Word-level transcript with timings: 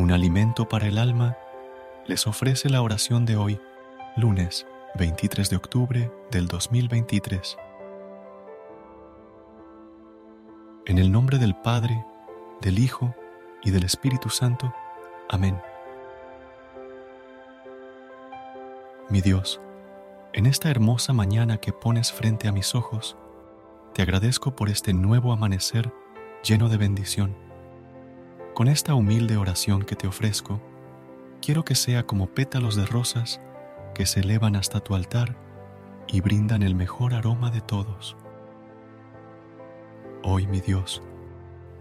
Un 0.00 0.12
alimento 0.12 0.66
para 0.66 0.86
el 0.86 0.96
alma, 0.96 1.36
les 2.06 2.26
ofrece 2.26 2.70
la 2.70 2.80
oración 2.80 3.26
de 3.26 3.36
hoy, 3.36 3.60
lunes 4.16 4.66
23 4.94 5.50
de 5.50 5.56
octubre 5.56 6.12
del 6.30 6.48
2023. 6.48 7.58
En 10.86 10.98
el 10.98 11.12
nombre 11.12 11.36
del 11.38 11.54
Padre, 11.54 12.02
del 12.62 12.78
Hijo 12.78 13.14
y 13.62 13.70
del 13.72 13.84
Espíritu 13.84 14.30
Santo. 14.30 14.74
Amén. 15.28 15.60
Mi 19.10 19.20
Dios, 19.20 19.60
en 20.32 20.46
esta 20.46 20.70
hermosa 20.70 21.12
mañana 21.12 21.58
que 21.58 21.74
pones 21.74 22.10
frente 22.10 22.48
a 22.48 22.52
mis 22.52 22.74
ojos, 22.74 23.18
te 23.92 24.00
agradezco 24.00 24.56
por 24.56 24.70
este 24.70 24.94
nuevo 24.94 25.30
amanecer 25.32 25.92
lleno 26.42 26.70
de 26.70 26.78
bendición 26.78 27.49
con 28.60 28.68
esta 28.68 28.92
humilde 28.92 29.38
oración 29.38 29.84
que 29.84 29.96
te 29.96 30.06
ofrezco, 30.06 30.60
quiero 31.40 31.64
que 31.64 31.74
sea 31.74 32.06
como 32.06 32.26
pétalos 32.26 32.76
de 32.76 32.84
rosas 32.84 33.40
que 33.94 34.04
se 34.04 34.20
elevan 34.20 34.54
hasta 34.54 34.80
tu 34.80 34.94
altar 34.94 35.34
y 36.08 36.20
brindan 36.20 36.62
el 36.62 36.74
mejor 36.74 37.14
aroma 37.14 37.50
de 37.50 37.62
todos. 37.62 38.18
Hoy, 40.22 40.46
mi 40.46 40.60
Dios, 40.60 41.02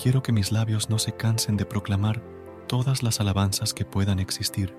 quiero 0.00 0.22
que 0.22 0.30
mis 0.30 0.52
labios 0.52 0.88
no 0.88 1.00
se 1.00 1.10
cansen 1.16 1.56
de 1.56 1.66
proclamar 1.66 2.22
todas 2.68 3.02
las 3.02 3.18
alabanzas 3.18 3.74
que 3.74 3.84
puedan 3.84 4.20
existir, 4.20 4.76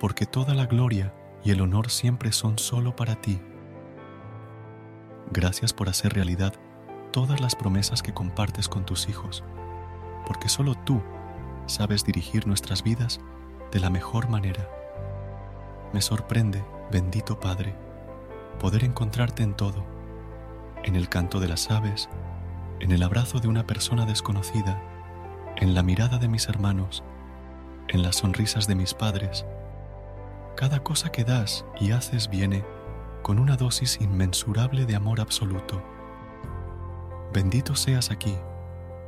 porque 0.00 0.24
toda 0.24 0.54
la 0.54 0.64
gloria 0.64 1.14
y 1.44 1.50
el 1.50 1.60
honor 1.60 1.90
siempre 1.90 2.32
son 2.32 2.58
solo 2.58 2.96
para 2.96 3.16
ti. 3.16 3.38
Gracias 5.30 5.74
por 5.74 5.90
hacer 5.90 6.14
realidad 6.14 6.54
todas 7.10 7.42
las 7.42 7.54
promesas 7.54 8.02
que 8.02 8.14
compartes 8.14 8.66
con 8.66 8.86
tus 8.86 9.10
hijos 9.10 9.44
porque 10.26 10.48
solo 10.48 10.74
tú 10.74 11.00
sabes 11.66 12.04
dirigir 12.04 12.46
nuestras 12.46 12.82
vidas 12.82 13.20
de 13.70 13.80
la 13.80 13.90
mejor 13.90 14.28
manera. 14.28 14.68
Me 15.92 16.00
sorprende, 16.00 16.64
bendito 16.90 17.40
Padre, 17.40 17.74
poder 18.60 18.84
encontrarte 18.84 19.42
en 19.42 19.54
todo, 19.54 19.84
en 20.84 20.96
el 20.96 21.08
canto 21.08 21.40
de 21.40 21.48
las 21.48 21.70
aves, 21.70 22.08
en 22.80 22.92
el 22.92 23.02
abrazo 23.02 23.40
de 23.40 23.48
una 23.48 23.66
persona 23.66 24.06
desconocida, 24.06 24.80
en 25.56 25.74
la 25.74 25.82
mirada 25.82 26.18
de 26.18 26.28
mis 26.28 26.48
hermanos, 26.48 27.02
en 27.88 28.02
las 28.02 28.16
sonrisas 28.16 28.66
de 28.66 28.74
mis 28.74 28.94
padres. 28.94 29.44
Cada 30.56 30.82
cosa 30.82 31.10
que 31.10 31.24
das 31.24 31.64
y 31.80 31.92
haces 31.92 32.28
viene 32.28 32.64
con 33.22 33.38
una 33.38 33.56
dosis 33.56 34.00
inmensurable 34.00 34.84
de 34.84 34.96
amor 34.96 35.20
absoluto. 35.20 35.82
Bendito 37.32 37.74
seas 37.76 38.10
aquí 38.10 38.36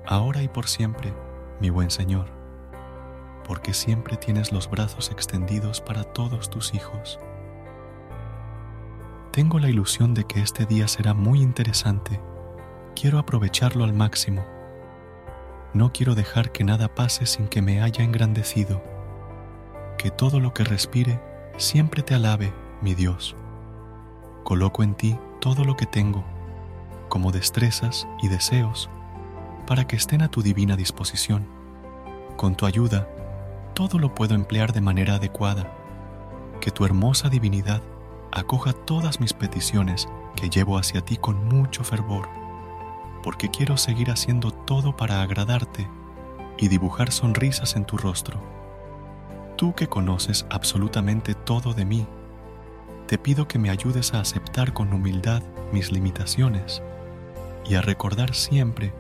ahora 0.07 0.43
y 0.43 0.49
por 0.49 0.69
siempre, 0.69 1.15
mi 1.61 1.71
buen 1.71 1.91
Señor, 1.91 2.27
porque 3.47 3.73
siempre 3.75 4.17
tienes 4.17 4.53
los 4.53 4.71
brazos 4.71 5.11
extendidos 5.11 5.81
para 5.81 6.05
todos 6.05 6.51
tus 6.51 6.75
hijos. 6.75 7.19
Tengo 9.31 9.59
la 9.59 9.69
ilusión 9.69 10.15
de 10.15 10.25
que 10.25 10.41
este 10.41 10.65
día 10.65 10.87
será 10.87 11.13
muy 11.13 11.43
interesante. 11.43 12.21
Quiero 12.95 13.19
aprovecharlo 13.19 13.83
al 13.83 13.93
máximo. 13.93 14.47
No 15.73 15.93
quiero 15.93 16.15
dejar 16.15 16.53
que 16.53 16.63
nada 16.63 16.95
pase 16.95 17.27
sin 17.27 17.49
que 17.49 17.61
me 17.61 17.83
haya 17.83 18.05
engrandecido. 18.05 18.81
Que 19.99 20.11
todo 20.11 20.39
lo 20.39 20.55
que 20.55 20.63
respire 20.63 21.21
siempre 21.57 22.03
te 22.03 22.15
alabe, 22.15 22.53
mi 22.81 22.95
Dios. 22.95 23.35
Coloco 24.45 24.85
en 24.85 24.95
ti 24.95 25.19
todo 25.41 25.65
lo 25.65 25.77
que 25.77 25.87
tengo, 25.87 26.25
como 27.09 27.33
destrezas 27.33 28.07
y 28.23 28.29
deseos 28.29 28.89
para 29.67 29.87
que 29.87 29.97
estén 29.97 30.23
a 30.23 30.29
tu 30.29 30.43
divina 30.43 30.77
disposición. 30.77 31.47
Con 32.37 32.55
tu 32.55 32.67
ayuda, 32.67 33.09
todo 33.75 33.99
lo 33.99 34.15
puedo 34.15 34.35
emplear 34.35 34.73
de 34.73 34.81
manera 34.81 35.15
adecuada. 35.15 35.73
Que 36.61 36.71
tu 36.71 36.85
hermosa 36.85 37.29
divinidad 37.29 37.83
acoja 38.33 38.73
todas 38.73 39.21
mis 39.21 39.33
peticiones 39.33 40.09
que 40.37 40.51
llevo 40.51 40.79
hacia 40.79 41.01
ti 41.01 41.17
con 41.17 41.47
mucho 41.47 41.85
fervor, 41.85 42.29
porque 43.23 43.51
quiero 43.51 43.77
seguir 43.77 44.11
haciendo 44.11 44.51
todo 44.51 44.97
para 44.97 45.23
agradarte 45.23 45.89
y 46.59 46.69
dibujar 46.69 47.13
sonrisas 47.13 47.77
en 47.77 47.85
tu 47.85 47.97
rostro. 47.97 48.41
Tú 49.57 49.75
que 49.75 49.89
conoces 49.89 50.47
absolutamente 50.51 51.35
todo 51.35 51.75
de 51.75 51.85
mí, 51.85 52.07
te 53.07 53.19
pido 53.19 53.47
que 53.47 53.59
me 53.59 53.71
ayudes 53.71 54.15
a 54.15 54.21
aceptar 54.21 54.73
con 54.73 54.93
humildad 54.93 55.43
mis 55.73 55.93
limitaciones 55.93 56.83
y 57.65 57.77
a 57.77 57.83
recordar 57.83 58.35
siempre 58.35 58.93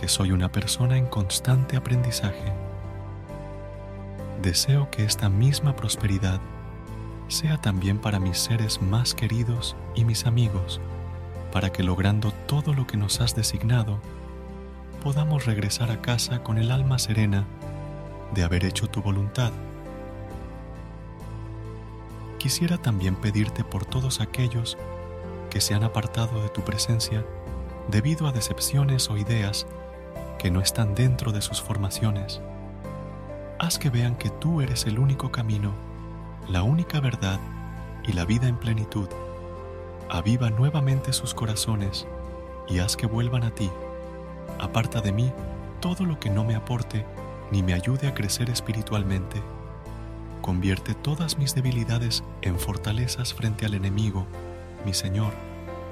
que 0.00 0.08
soy 0.08 0.32
una 0.32 0.50
persona 0.50 0.96
en 0.96 1.04
constante 1.04 1.76
aprendizaje. 1.76 2.54
Deseo 4.40 4.90
que 4.90 5.04
esta 5.04 5.28
misma 5.28 5.76
prosperidad 5.76 6.40
sea 7.28 7.60
también 7.60 7.98
para 7.98 8.18
mis 8.18 8.38
seres 8.38 8.80
más 8.80 9.14
queridos 9.14 9.76
y 9.94 10.06
mis 10.06 10.24
amigos, 10.24 10.80
para 11.52 11.70
que 11.70 11.82
logrando 11.82 12.32
todo 12.46 12.72
lo 12.72 12.86
que 12.86 12.96
nos 12.96 13.20
has 13.20 13.36
designado, 13.36 14.00
podamos 15.02 15.44
regresar 15.44 15.90
a 15.90 16.00
casa 16.00 16.42
con 16.42 16.56
el 16.56 16.70
alma 16.70 16.98
serena 16.98 17.44
de 18.32 18.42
haber 18.42 18.64
hecho 18.64 18.86
tu 18.86 19.02
voluntad. 19.02 19.52
Quisiera 22.38 22.78
también 22.78 23.16
pedirte 23.16 23.64
por 23.64 23.84
todos 23.84 24.22
aquellos 24.22 24.78
que 25.50 25.60
se 25.60 25.74
han 25.74 25.84
apartado 25.84 26.42
de 26.42 26.48
tu 26.48 26.62
presencia 26.62 27.22
debido 27.90 28.26
a 28.26 28.32
decepciones 28.32 29.10
o 29.10 29.18
ideas 29.18 29.66
que 30.40 30.50
no 30.50 30.62
están 30.62 30.94
dentro 30.94 31.32
de 31.32 31.42
sus 31.42 31.60
formaciones. 31.60 32.40
Haz 33.58 33.78
que 33.78 33.90
vean 33.90 34.16
que 34.16 34.30
tú 34.30 34.62
eres 34.62 34.86
el 34.86 34.98
único 34.98 35.30
camino, 35.30 35.74
la 36.48 36.62
única 36.62 36.98
verdad 36.98 37.38
y 38.08 38.14
la 38.14 38.24
vida 38.24 38.48
en 38.48 38.56
plenitud. 38.56 39.06
Aviva 40.08 40.48
nuevamente 40.48 41.12
sus 41.12 41.34
corazones 41.34 42.06
y 42.70 42.78
haz 42.78 42.96
que 42.96 43.04
vuelvan 43.04 43.42
a 43.44 43.50
ti. 43.50 43.70
Aparta 44.58 45.02
de 45.02 45.12
mí 45.12 45.30
todo 45.78 46.06
lo 46.06 46.18
que 46.18 46.30
no 46.30 46.42
me 46.42 46.54
aporte 46.54 47.04
ni 47.50 47.62
me 47.62 47.74
ayude 47.74 48.08
a 48.08 48.14
crecer 48.14 48.48
espiritualmente. 48.48 49.42
Convierte 50.40 50.94
todas 50.94 51.36
mis 51.36 51.54
debilidades 51.54 52.24
en 52.40 52.58
fortalezas 52.58 53.34
frente 53.34 53.66
al 53.66 53.74
enemigo, 53.74 54.26
mi 54.86 54.94
Señor, 54.94 55.34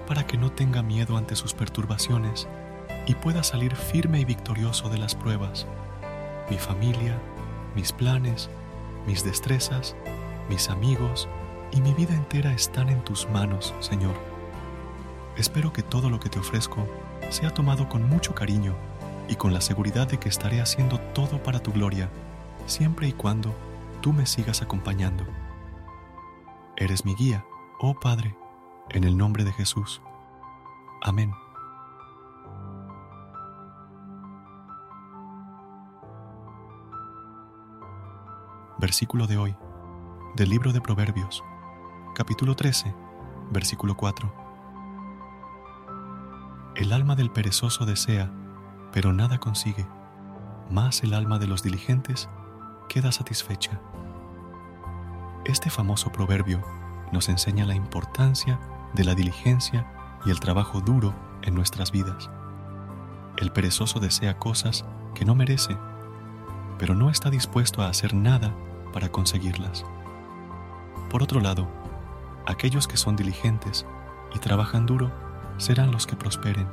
para 0.07 0.27
que 0.27 0.39
no 0.39 0.51
tenga 0.53 0.81
miedo 0.83 1.19
ante 1.19 1.37
sus 1.37 1.53
perturbaciones 1.53 2.49
y 3.09 3.15
pueda 3.15 3.43
salir 3.43 3.75
firme 3.75 4.21
y 4.21 4.25
victorioso 4.27 4.91
de 4.91 4.99
las 4.99 5.15
pruebas. 5.15 5.67
Mi 6.51 6.59
familia, 6.59 7.19
mis 7.75 7.91
planes, 7.91 8.51
mis 9.07 9.25
destrezas, 9.25 9.97
mis 10.51 10.69
amigos 10.69 11.27
y 11.73 11.81
mi 11.81 11.95
vida 11.95 12.15
entera 12.15 12.53
están 12.53 12.91
en 12.91 13.03
tus 13.03 13.29
manos, 13.31 13.75
Señor. 13.81 14.15
Espero 15.37 15.73
que 15.73 15.83
todo 15.83 16.11
lo 16.11 16.21
que 16.21 16.29
te 16.29 16.39
ofrezco 16.39 16.87
sea 17.31 17.53
tomado 17.53 17.89
con 17.89 18.07
mucho 18.07 18.35
cariño 18.35 18.75
y 19.27 19.37
con 19.37 19.55
la 19.55 19.63
seguridad 19.63 20.07
de 20.07 20.19
que 20.19 20.29
estaré 20.29 20.61
haciendo 20.61 20.99
todo 21.15 21.43
para 21.43 21.61
tu 21.61 21.73
gloria, 21.73 22.11
siempre 22.67 23.09
y 23.09 23.13
cuando 23.13 23.55
tú 24.03 24.13
me 24.13 24.27
sigas 24.27 24.61
acompañando. 24.61 25.25
Eres 26.77 27.07
mi 27.07 27.15
guía, 27.15 27.45
oh 27.81 27.99
Padre, 27.99 28.37
en 28.91 29.05
el 29.05 29.17
nombre 29.17 29.45
de 29.45 29.53
Jesús. 29.53 30.03
Amén. 31.03 31.48
Versículo 38.79 39.27
de 39.27 39.37
hoy, 39.37 39.57
del 40.37 40.51
libro 40.51 40.73
de 40.73 40.81
Proverbios, 40.81 41.43
capítulo 42.15 42.55
13, 42.55 42.95
versículo 43.51 43.97
4. 43.97 44.33
El 46.77 46.93
alma 46.93 47.17
del 47.17 47.33
perezoso 47.33 47.87
desea, 47.87 48.31
pero 48.93 49.13
nada 49.13 49.39
consigue, 49.39 49.85
más 50.71 51.03
el 51.03 51.15
alma 51.15 51.41
de 51.41 51.49
los 51.49 51.65
diligentes 51.65 52.29
queda 52.89 53.11
satisfecha. 53.11 53.81
Este 55.45 55.71
famoso 55.71 56.13
proverbio 56.13 56.63
nos 57.11 57.29
enseña 57.29 57.67
la 57.67 57.75
importancia 57.75 58.61
de 58.95 59.03
la 59.03 59.17
diligencia 59.17 59.91
y 60.25 60.31
el 60.31 60.39
trabajo 60.39 60.81
duro 60.81 61.13
en 61.43 61.57
nuestras 61.57 61.91
vidas. 61.91 62.31
El 63.39 63.51
perezoso 63.51 63.99
desea 63.99 64.39
cosas 64.39 64.85
que 65.17 65.25
no 65.25 65.35
merece, 65.35 65.77
pero 66.79 66.95
no 66.95 67.11
está 67.11 67.29
dispuesto 67.29 67.83
a 67.83 67.89
hacer 67.89 68.15
nada 68.15 68.55
para 68.93 69.11
conseguirlas. 69.11 69.85
Por 71.11 71.23
otro 71.23 71.41
lado, 71.41 71.69
aquellos 72.47 72.87
que 72.89 72.97
son 72.97 73.17
diligentes 73.17 73.87
y 74.35 74.39
trabajan 74.39 74.87
duro 74.87 75.11
serán 75.57 75.91
los 75.91 76.07
que 76.07 76.17
prosperen. 76.17 76.69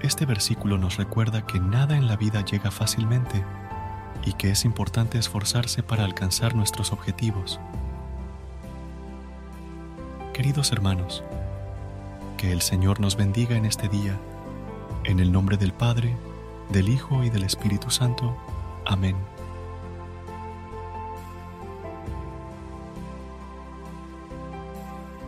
Este 0.00 0.26
versículo 0.26 0.76
nos 0.76 0.96
recuerda 0.96 1.46
que 1.46 1.60
nada 1.60 1.96
en 1.96 2.06
la 2.06 2.16
vida 2.16 2.44
llega 2.44 2.70
fácilmente 2.70 3.44
y 4.24 4.34
que 4.34 4.50
es 4.50 4.64
importante 4.64 5.18
esforzarse 5.18 5.82
para 5.82 6.04
alcanzar 6.04 6.54
nuestros 6.54 6.92
objetivos. 6.92 7.60
Queridos 10.32 10.72
hermanos, 10.72 11.22
que 12.36 12.52
el 12.52 12.60
Señor 12.60 13.00
nos 13.00 13.16
bendiga 13.16 13.56
en 13.56 13.64
este 13.64 13.88
día, 13.88 14.18
en 15.04 15.20
el 15.20 15.32
nombre 15.32 15.56
del 15.56 15.72
Padre, 15.72 16.16
del 16.70 16.88
Hijo 16.88 17.22
y 17.22 17.30
del 17.30 17.44
Espíritu 17.44 17.90
Santo. 17.90 18.36
Amén. 18.84 19.16